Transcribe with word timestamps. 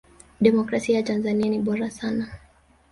demokrasia 0.41 0.95
ya 0.97 1.03
tanzania 1.03 1.49
ni 1.49 1.59
bora 1.59 1.91
sana 1.91 2.27